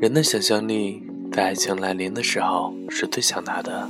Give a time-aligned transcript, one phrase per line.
[0.00, 3.88] 人的想象力在爱情来临的时候是最强大的。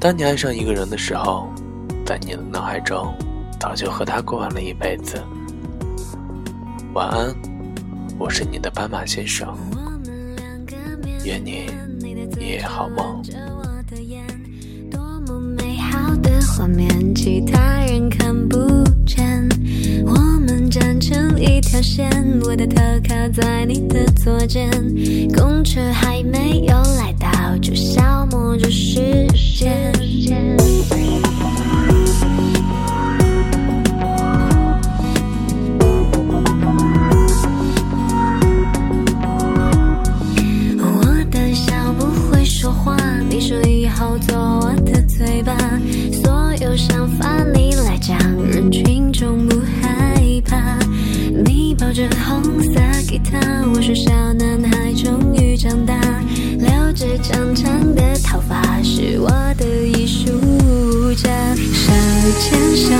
[0.00, 1.48] 当你爱上一个人的时候，
[2.04, 3.14] 在你的脑海中
[3.60, 5.22] 早就和他过完了一辈子。
[6.94, 7.34] 晚安，
[8.18, 9.56] 我是你的斑马先生。
[11.24, 11.66] 愿你
[12.38, 13.22] 一夜好梦。
[22.56, 24.70] 的头靠在你的左肩。
[25.34, 25.80] 公车
[57.26, 60.28] 长长的头发，是我的艺术
[61.14, 61.30] 家。
[61.56, 61.90] 手
[62.38, 62.94] 牵手，